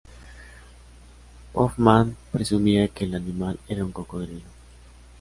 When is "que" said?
2.87-3.03